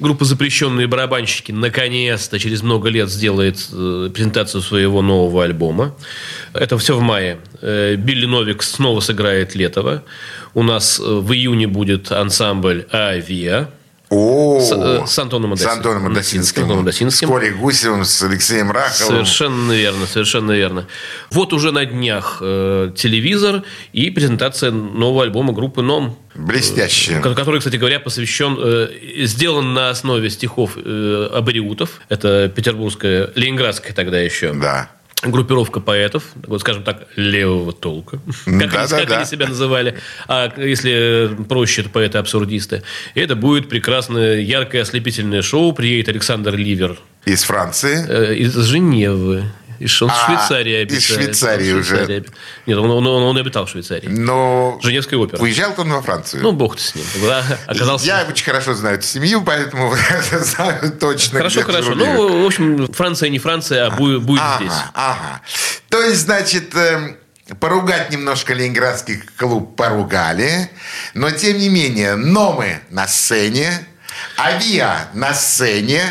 [0.00, 5.94] группа «Запрещенные барабанщики» наконец-то через много лет сделает э, презентацию своего нового альбома.
[6.54, 7.38] Это все в мае.
[7.60, 10.02] Э, Билли Новик снова сыграет Летова.
[10.54, 13.68] У нас э, в июне будет ансамбль «Авиа».
[14.14, 16.60] О, С, с Антоном С Адасин- Антоном Адасинским.
[16.60, 17.28] С Антоном Адасинским.
[17.28, 19.24] С Колей Гусевым, с Алексеем Раховым.
[19.24, 20.86] Совершенно верно, совершенно верно.
[21.30, 23.62] Вот уже на днях э, телевизор
[23.94, 26.18] и презентация нового альбома группы «Ном».
[26.34, 27.20] Блестяще.
[27.20, 28.88] Ко- который, кстати говоря, посвящен, э,
[29.26, 32.00] сделан на основе стихов э, абориутов.
[32.08, 34.88] Это петербургская, ленинградская тогда еще Да.
[35.24, 39.00] группировка поэтов, вот скажем так, левого толка, как, они, Да-да-да.
[39.00, 39.96] как они себя называли.
[40.26, 42.82] А если проще, это поэты-абсурдисты.
[43.14, 45.72] И это будет прекрасное, яркое, ослепительное шоу.
[45.74, 48.04] Приедет Александр Ливер Из Франции.
[48.08, 49.44] э, из Женевы.
[49.78, 51.02] Из, он в А, из обитает.
[51.02, 51.96] Швейцарии Он в уже.
[51.96, 52.32] Швейцарии обит-
[52.66, 54.08] Нет, он, он, он обитал в Швейцарии.
[54.08, 55.40] Но Женевская опера.
[55.40, 56.42] уезжал он во Францию.
[56.42, 57.04] Ну, бог ты с ним.
[57.22, 58.06] Да, оказался...
[58.06, 59.94] Я очень хорошо знаю эту семью, поэтому
[60.32, 61.94] знаю точно, Хорошо, хорошо.
[61.94, 64.72] Ну, в общем, Франция не Франция, а будет, будет ага, здесь.
[64.94, 65.40] Ага.
[65.88, 67.16] То есть, значит, эм,
[67.60, 70.70] поругать немножко ленинградский клуб поругали,
[71.14, 73.86] но тем не менее, Номы на сцене,
[74.38, 76.02] Авиа на сцене.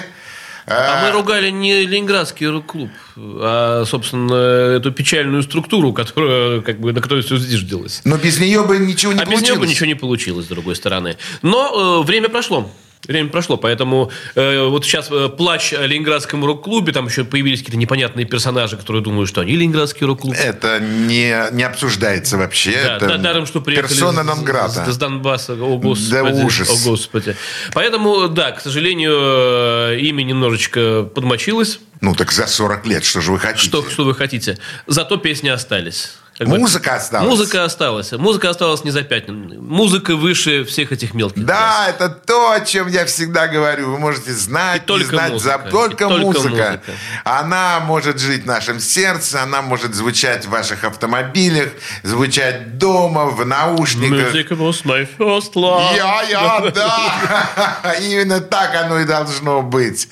[0.67, 2.91] А э, мы ругали не Ленинградский рок-клуб,
[3.23, 8.01] а, собственно, эту печальную структуру, которая, как бы, на которой все зиждилось.
[8.03, 9.49] но без нее бы ничего не а без получилось.
[9.49, 11.17] нее бы ничего не получилось, с другой стороны.
[11.41, 12.71] Но э, время прошло.
[13.07, 17.77] Время прошло, поэтому э, вот сейчас э, плач о Ленинградском рок-клубе, там еще появились какие-то
[17.77, 20.35] непонятные персонажи, которые думают, что они Ленинградский рок-клуб.
[20.37, 22.71] Это не, не обсуждается вообще.
[22.83, 24.85] Да, это да, даром, что приехали персона с- нон грата.
[24.85, 25.53] с, с Донбасса.
[25.53, 26.11] О, господи.
[26.11, 26.69] Да ужас.
[26.69, 27.35] О, господи.
[27.73, 31.79] Поэтому, да, к сожалению, э, имя немножечко подмочилось.
[32.01, 33.67] Ну, так за 40 лет, что же вы хотите?
[33.67, 34.57] Что, что вы хотите.
[34.87, 36.13] Зато песни остались.
[36.41, 37.29] Как бы- Музыка осталась.
[37.29, 38.11] Музыка осталась.
[38.13, 39.59] Музыка осталась не запятнанной.
[39.59, 41.45] Музыка выше всех этих мелких.
[41.45, 43.91] Да, это то, о чем я всегда говорю.
[43.91, 45.61] Вы можете знать, И только знать, музыка.
[45.63, 46.49] за- только, И только музыка.
[46.49, 46.79] музыка.
[47.25, 51.69] Она может жить в нашем сердце, она может звучать в ваших автомобилях,
[52.01, 54.33] звучать дома, в наушниках.
[54.33, 55.95] Music was my first love.
[55.95, 57.93] Я, я, да.
[58.01, 60.09] Именно так оно и должно быть.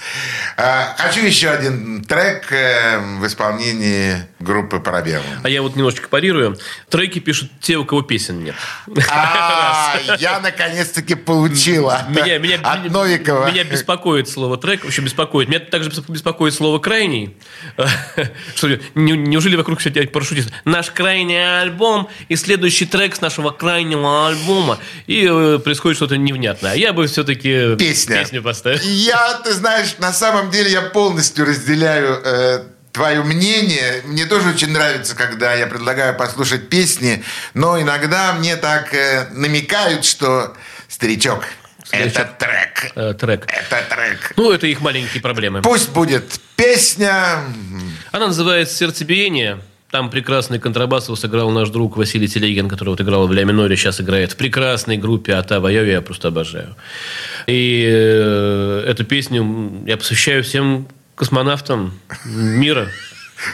[0.57, 5.25] А, Хочу еще один трек э, в исполнении группы Парабеллум.
[5.43, 6.57] А я вот немножечко парирую.
[6.89, 8.55] Треки пишут те, у кого песен нет.
[9.09, 12.39] А, я наконец-таки получил от, Меня,
[12.89, 13.49] Новикова.
[13.49, 15.47] меня беспокоит слово трек, вообще беспокоит.
[15.47, 17.37] Меня также беспокоит слово крайний.
[18.95, 20.51] Неужели вокруг все парашютисты?
[20.65, 24.77] Наш крайний альбом и следующий трек с нашего крайнего альбома.
[25.07, 26.73] И э, происходит что-то невнятное.
[26.73, 28.79] А Я бы все-таки песню поставил.
[28.83, 34.01] Я, ты знаешь, на самом деле я полностью разделяю э, твое мнение.
[34.05, 37.23] Мне тоже очень нравится, когда я предлагаю послушать песни,
[37.53, 40.55] но иногда мне так э, намекают, что
[40.87, 41.45] старичок,
[41.91, 42.91] это трек.
[42.95, 43.47] Э, трек.
[43.47, 44.33] Это трек.
[44.37, 45.61] Ну, это их маленькие проблемы.
[45.61, 47.43] Пусть будет песня.
[48.11, 49.59] Она называется «Сердцебиение».
[49.89, 53.75] Там прекрасный контрабас его сыграл наш друг Василий Телегин, который вот играл в «Ля миноре»,
[53.75, 56.75] сейчас играет в прекрасной группе «Ата Вайови», я просто обожаю.
[57.47, 60.87] И э, эту песню я посвящаю всем
[61.19, 61.91] космонавтам
[62.23, 62.87] мира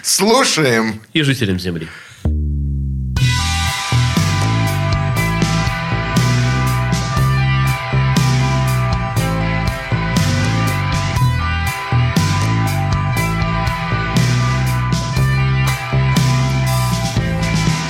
[0.03, 1.01] Слушаем.
[1.13, 1.87] и жителям Земли.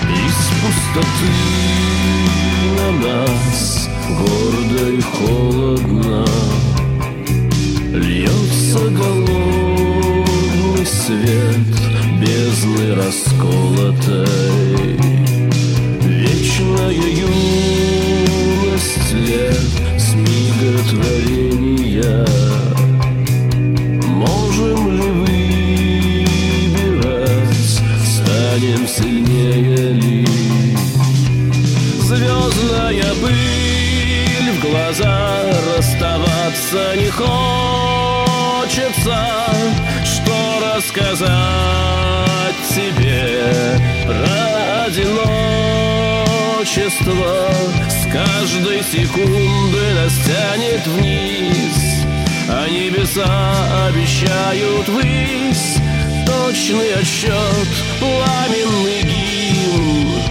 [0.03, 1.31] Из пустоты
[2.77, 6.25] на нас гордо и холодно
[7.93, 9.24] Льется голодный
[12.93, 14.25] расколотой
[16.01, 19.57] Вечная юность лет
[19.97, 22.27] смиготворения
[24.07, 26.27] Можем ли
[26.71, 30.27] выбирать, станем сильнее ли?
[32.01, 35.43] Звездная пыль в глаза
[35.75, 37.33] расставаться не хочется,
[40.03, 40.35] что
[40.75, 41.84] рассказать
[44.05, 45.75] про одиночество.
[48.15, 52.05] каждой секунды нас тянет вниз
[52.47, 55.77] А небеса обещают высь
[56.25, 57.67] Точный отсчет,
[57.99, 60.21] пламенный гимн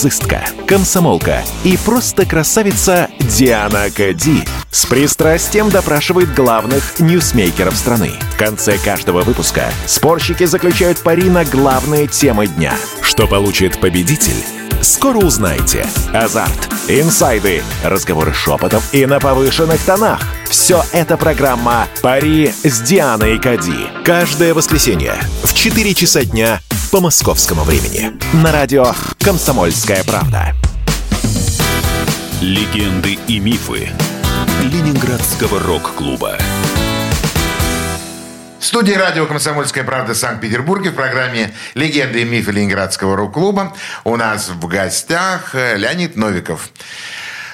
[0.04, 8.12] Публицистка, комсомолка и просто красавица Диана Кади с пристрастием допрашивает главных ньюсмейкеров страны.
[8.34, 12.74] В конце каждого выпуска спорщики заключают пари на главные темы дня.
[13.02, 14.36] Что получит победитель?
[14.82, 15.86] Скоро узнаете.
[16.14, 20.20] Азарт, инсайды, разговоры шепотов и на повышенных тонах.
[20.50, 23.88] Все это программа «Пари с Дианой Кади».
[24.04, 26.60] Каждое воскресенье в 4 часа дня
[26.94, 28.12] по московскому времени.
[28.44, 28.86] На радио
[29.20, 30.54] «Комсомольская правда».
[32.40, 33.90] Легенды и мифы
[34.62, 36.38] Ленинградского рок-клуба.
[38.60, 44.16] В студии радио «Комсомольская правда» в Санкт-Петербурге в программе «Легенды и мифы Ленинградского рок-клуба» у
[44.16, 46.70] нас в гостях э, Леонид Новиков.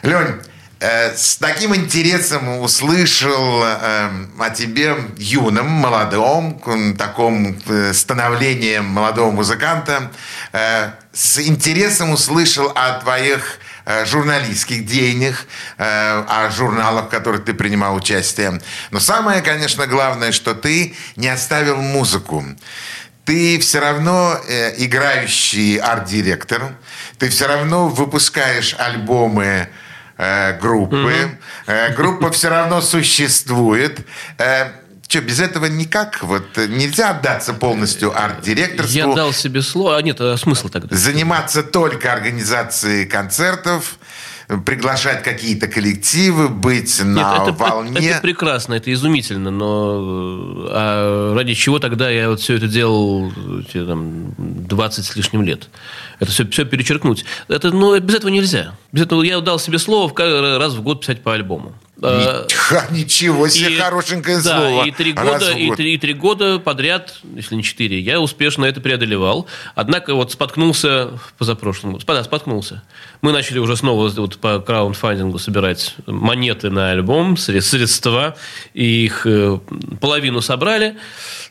[0.04, 0.42] Лень,
[0.82, 4.10] с таким интересом услышал э,
[4.40, 6.62] о тебе юном, молодом,
[6.98, 10.10] таком э, становлении молодого музыканта.
[10.54, 17.54] Э, с интересом услышал о твоих э, журналистских деяниях, э, о журналах, в которых ты
[17.54, 18.62] принимал участие.
[18.92, 22.46] Но самое, конечно, главное, что ты не оставил музыку.
[23.26, 26.74] Ты все равно э, играющий арт-директор,
[27.18, 29.68] ты все равно выпускаешь альбомы э,
[30.60, 34.00] группы, Э, группа все равно существует.
[35.08, 36.22] что, без этого никак?
[36.24, 38.98] Вот э, нельзя отдаться полностью арт-директорству?
[38.98, 39.98] Я дал себе слово.
[39.98, 40.96] А нет, а смысл тогда?
[40.96, 43.98] заниматься только организацией концертов,
[44.66, 48.00] приглашать какие-то коллективы, быть на Нет, это, волне.
[48.00, 53.32] это прекрасно, это изумительно, но а ради чего тогда я вот все это делал
[53.74, 55.70] там, 20 с лишним лет?
[56.20, 57.26] Это все, все перечеркнуть.
[57.48, 58.76] Это, ну, без этого нельзя.
[58.92, 60.12] Без этого я дал себе слово
[60.58, 61.76] раз в год писать по альбому.
[62.02, 64.86] Э, Ха, Ничего себе, и- хорошенькое да, слово.
[64.86, 68.80] И три, года, и, три, и три года подряд, если не четыре, я успешно это
[68.80, 69.48] преодолевал.
[69.76, 72.06] Однако вот споткнулся позапрошлом году.
[72.08, 72.84] Да, споткнулся.
[73.22, 78.36] Мы начали уже снова вот по краундфандингу собирать монеты на альбом, сре- средства.
[78.74, 79.60] И их э,
[80.00, 80.98] половину собрали.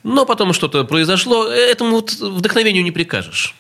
[0.03, 1.49] Но потом что-то произошло.
[1.49, 3.55] Этому вот вдохновению не прикажешь.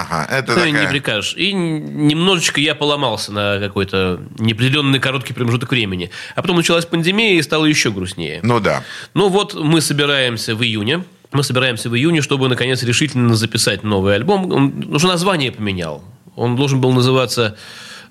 [0.00, 0.90] Ага, это и не такая...
[0.90, 1.34] прикажешь.
[1.36, 6.10] И немножечко я поломался на какой-то неопределенный короткий промежуток времени.
[6.34, 8.40] А потом началась пандемия, и стало еще грустнее.
[8.42, 8.84] Ну да.
[9.14, 11.04] Ну вот мы собираемся в июне.
[11.32, 14.50] Мы собираемся в июне, чтобы наконец решительно записать новый альбом.
[14.52, 16.02] Он уже название поменял.
[16.36, 17.56] Он должен был называться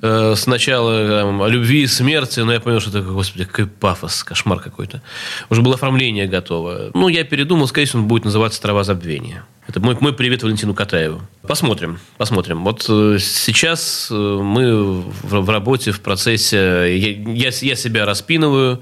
[0.02, 4.24] э, сначала там, о любви и смерти, но я понял, что это, господи, какой пафос,
[4.24, 5.02] кошмар какой-то.
[5.50, 6.92] Уже было оформление готово.
[6.94, 9.46] Ну, я передумал, скорее всего, он будет называться «Трава забвения».
[9.68, 11.22] Это мой, мой привет Валентину Катаеву.
[11.44, 12.64] Посмотрим, посмотрим.
[12.64, 18.82] Вот э, сейчас э, мы в, в работе, в процессе, я, я, я себя распинываю,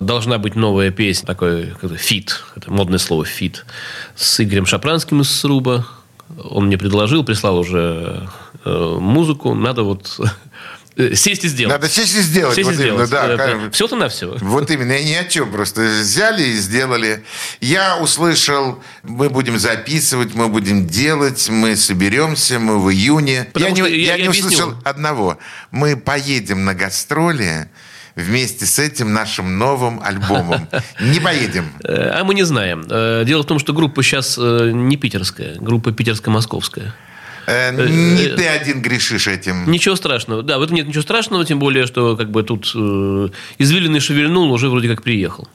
[0.00, 3.66] Должна быть новая песня, такой feat, это модное слово feat,
[4.16, 5.86] с Игорем Шапранским из Сруба,
[6.42, 8.26] Он мне предложил, прислал уже
[8.64, 9.52] э, музыку.
[9.52, 10.18] Надо вот
[11.14, 11.72] сесть и сделать.
[11.74, 12.54] Надо сесть и сделать.
[12.56, 13.10] Сесть и вот именно, сделать.
[13.10, 14.36] да, Э, как- Всего-то навсего.
[14.40, 15.50] Вот именно, и ни о чем.
[15.50, 17.24] Просто взяли и сделали.
[17.60, 23.46] Я услышал, мы будем записывать, мы будем делать, мы соберемся, мы в июне.
[23.52, 24.48] Потому я не, я- я я не объясню.
[24.48, 25.38] услышал одного.
[25.70, 27.68] Мы поедем на гастроли
[28.16, 30.68] вместе с этим нашим новым альбомом.
[31.00, 31.72] Не поедем.
[31.84, 32.84] Э, А мы не знаем.
[32.90, 36.92] Э, Дело в том, что группа сейчас э, не питерская, группа питерско-московская.
[37.50, 39.70] Э, Не ты один грешишь этим.
[39.70, 40.42] Ничего страшного.
[40.42, 43.28] Да, в этом нет ничего страшного, тем более, что как бы тут э,
[43.58, 45.48] извилины шевельнул, уже вроде как приехал.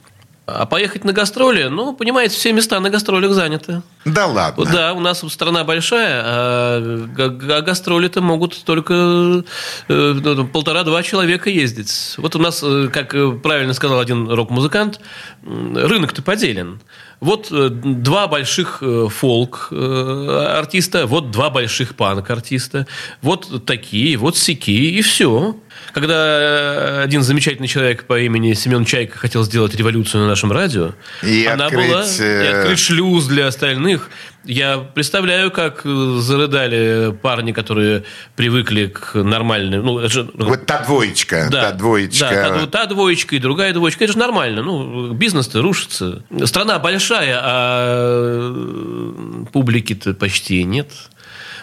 [0.48, 3.82] А поехать на гастроли, ну, понимаете, все места на гастролях заняты.
[4.04, 4.64] Да ладно.
[4.64, 9.42] Да, у нас страна большая, а га- гастроли-то могут только э,
[9.88, 12.14] ну, полтора-два человека ездить.
[12.18, 15.00] Вот у нас, э, как э, правильно сказал один рок-музыкант,
[15.44, 16.80] рынок-то поделен.
[17.20, 22.86] Вот э, два больших э, фолк-артиста, вот два больших панк-артиста,
[23.22, 25.56] вот такие, вот сякие, и все.
[25.92, 30.92] Когда э, один замечательный человек по имени Семен Чайка хотел сделать революцию на нашем радио,
[31.22, 34.10] И она открыть, была э, и открыть шлюз для остальных.
[34.46, 38.04] Я представляю, как э, зарыдали парни, которые
[38.36, 39.84] привыкли к нормальным...
[39.84, 42.30] Ну, это же- Вот та двоечка, та двоечка.
[42.30, 44.04] Да, та, та двоечка и другая двоечка.
[44.04, 44.62] Это же нормально.
[44.62, 46.22] Ну, бизнес-то рушится.
[46.44, 50.90] Страна большая, а э, публики-то почти нет.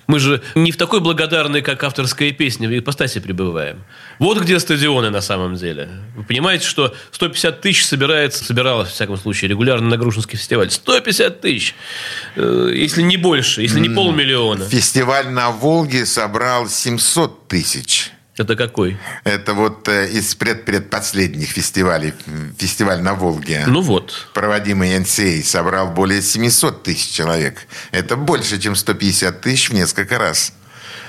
[0.08, 3.84] Мы же не в такой благодарной, как авторская песня, в ипостаси пребываем.
[4.20, 5.90] Вот где стадионы на самом деле.
[6.16, 10.70] Вы понимаете, что 150 тысяч собирается, собиралось, в всяком случае, регулярно на Грушинский фестиваль.
[10.72, 11.76] 150 тысяч!
[12.36, 14.66] Э, Если не больше, если не полмиллиона.
[14.66, 18.12] Фестиваль на Волге собрал 700 тысяч.
[18.36, 18.98] Это какой?
[19.26, 22.14] Это вот э, из предпредпоследних фестивалей.
[22.58, 23.66] Фестиваль на Волге.
[23.68, 24.28] Ну вот.
[24.34, 27.68] Проводимый НСА собрал более 700 тысяч человек.
[27.92, 30.54] Это больше, чем 150 тысяч в несколько раз.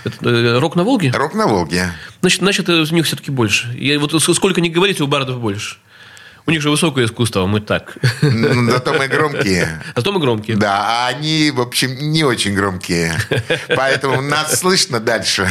[0.04, 1.12] Это, э, рок на Волге?
[1.14, 1.92] Рок на Волге.
[2.20, 3.74] Значит, значит, э, у них все-таки больше.
[3.78, 5.78] Я, вот сколько не говорите, у бардов больше.
[6.46, 7.96] У них же высокое искусство, а мы так.
[8.20, 9.82] М, Зато мы громкие.
[9.96, 10.56] Зато мы громкие.
[10.58, 13.14] Да, а они, в общем, не очень громкие.
[13.74, 15.48] Поэтому нас слышно дальше.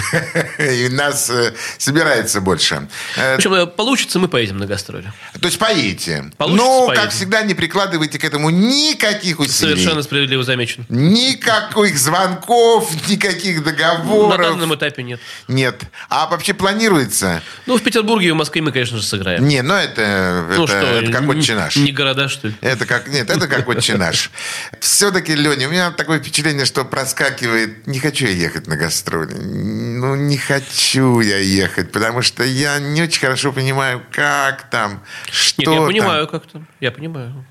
[0.59, 2.87] И нас э, собирается больше.
[3.17, 5.11] Э, В общем, э, получится, мы поедем на гастроли.
[5.41, 6.31] То есть поедете.
[6.37, 7.03] Получится, Но, поедем.
[7.03, 9.53] как всегда, не прикладывайте к этому никаких усилий.
[9.75, 10.85] Совершенно справедливо замечено.
[10.89, 14.37] Никаких звонков, никаких На договоров.
[14.37, 15.19] данном этапе нет.
[15.47, 15.81] Нет.
[16.09, 17.41] А вообще планируется?
[17.65, 19.47] Ну, в Петербурге и в Москве мы, конечно же, сыграем.
[19.47, 21.75] Не, ну это, ну это, это как отче наш.
[21.75, 22.55] Не города, что ли?
[22.61, 24.31] Это как, нет, это как отче наш.
[24.79, 29.33] Все-таки, Леня, у меня такое впечатление, что проскакивает, не хочу я ехать на гастроли.
[29.33, 35.61] Ну, не хочу я ехать, потому что я не очень хорошо понимаю, как там, что
[35.61, 35.87] Нет, я там.
[35.87, 36.63] понимаю как-то.
[36.79, 37.45] Я понимаю.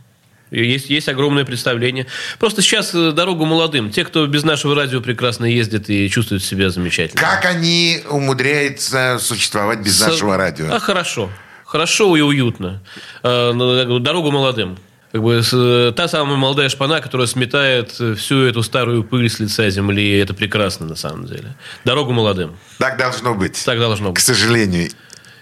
[0.51, 2.07] Есть, есть огромное представление.
[2.39, 3.91] Просто сейчас э, дорогу молодым.
[3.91, 7.19] Те, кто без нашего радио прекрасно ездит и чувствует себя замечательно.
[7.23, 10.71] Как они умудряются существовать без С- нашего радио?
[10.71, 11.31] А хорошо.
[11.73, 12.83] Хорошо и уютно.
[13.23, 14.77] Э, ну, Дорогу молодым.
[15.11, 19.41] Как бы э, та самая молодая шпана, которая сметает э, всю эту старую пыль с
[19.41, 20.19] лица земли.
[20.19, 21.57] Это прекрасно на самом деле.
[21.87, 22.59] Дорогу молодым.
[22.77, 23.65] Так должно быть.
[23.65, 24.23] Так должно К быть.
[24.23, 24.91] сожалению.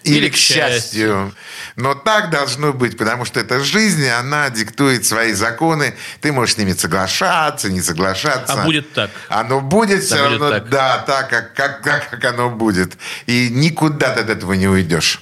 [0.04, 1.34] Или, Или к к счастью.
[1.74, 5.96] Но так должно быть, потому что это жизнь, и она диктует свои законы.
[6.20, 8.62] Ты можешь с ними соглашаться, не соглашаться.
[8.62, 9.10] А будет так.
[9.28, 10.68] Оно будет все будет равно, так.
[10.68, 12.92] да, так, как, как, как оно будет.
[13.26, 15.20] И никуда ты от этого не уйдешь.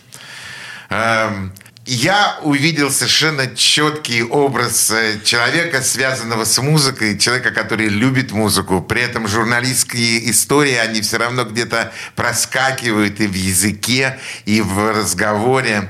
[0.91, 1.53] Эм,
[1.91, 8.83] Я увидел совершенно четкий образ э, человека, связанного с музыкой, человека, который любит музыку.
[8.83, 15.89] При этом журналистские истории, они все равно где-то проскакивают и в языке, и в разговоре.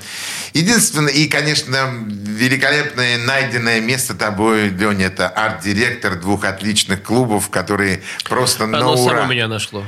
[0.55, 8.69] Единственное, и, конечно, великолепное найденное место тобой, Леня, это арт-директор двух отличных клубов, которые просто
[8.69, 9.17] на Оно ура.
[9.17, 9.85] само меня нашло.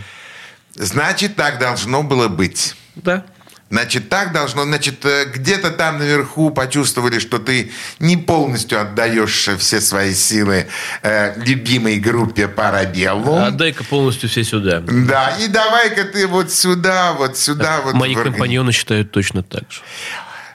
[0.74, 2.74] Значит, так должно было быть.
[2.96, 3.24] Да.
[3.70, 9.80] Значит, так должно, значит, э, где-то там наверху почувствовали, что ты не полностью отдаешь все
[9.80, 10.66] свои силы
[11.02, 13.44] э, любимой группе Парабеллум.
[13.44, 14.80] Отдай-ка полностью все сюда.
[14.80, 17.80] Да, и давай-ка ты вот сюда, вот сюда.
[17.84, 19.82] вот Мои в компаньоны считают точно так же.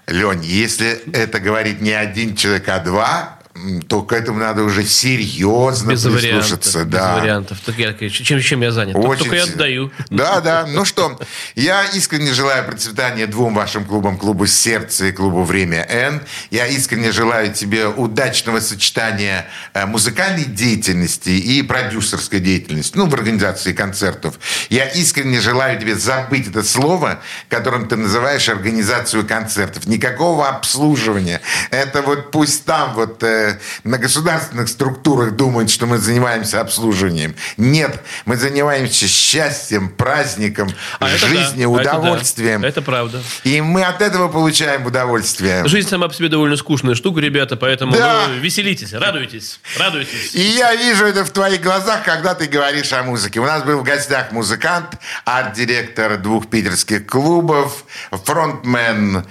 [0.07, 3.39] Лень, если это говорит не один человек, а два,
[3.87, 6.21] то к этому надо уже серьезно Без вариантов.
[6.21, 6.83] прислушаться.
[6.83, 7.15] Без да.
[7.15, 7.57] вариантов.
[7.65, 8.97] Так я, чем, чем я занят?
[8.97, 9.91] Очень Только я отдаю.
[10.09, 10.65] Да, да.
[10.67, 11.17] Ну что,
[11.55, 16.21] я искренне желаю процветания двум вашим клубам, клубу «Сердце» и клубу «Время Н».
[16.51, 23.71] Я искренне желаю тебе удачного сочетания э, музыкальной деятельности и продюсерской деятельности, ну, в организации
[23.71, 24.37] концертов.
[24.69, 29.85] Я искренне желаю тебе забыть это слово, которым ты называешь организацию концертов.
[29.85, 31.39] Никакого обслуживания.
[31.71, 33.44] Это вот пусть там вот э,
[33.83, 37.35] на государственных структурах думают, что мы занимаемся обслуживанием.
[37.57, 40.69] Нет, мы занимаемся счастьем, праздником,
[40.99, 41.99] А жизнью, да, это да.
[41.99, 42.63] удовольствием.
[42.63, 43.21] Это правда.
[43.43, 45.67] И мы от этого получаем удовольствие.
[45.67, 48.25] Жизнь сама по себе довольно скучная штука, ребята, поэтому Да.
[48.27, 50.35] ну, веселитесь, радуйтесь, радуйтесь.
[50.35, 53.39] И я вижу это в твоих глазах, когда ты говоришь о музыке.
[53.39, 59.25] У нас был в гостях музыкант, арт-директор двух питерских клубов, фронтмен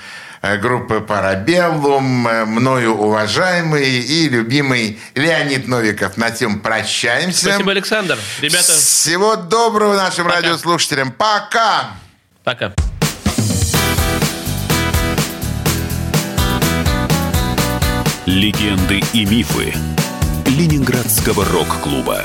[0.60, 6.16] группы «Парабеллум», э, мною уважаемый и любимый Леонид Новиков.
[6.16, 7.46] На тем прощаемся.
[7.46, 8.18] Спасибо, Александр.
[8.40, 10.36] Ребята, Всего доброго нашим Пока.
[10.36, 11.12] радиослушателям.
[11.12, 11.90] Пока!
[12.44, 12.72] пока.
[18.26, 19.74] Легенды и мифы
[20.46, 22.22] Ленинградского рок-клуба.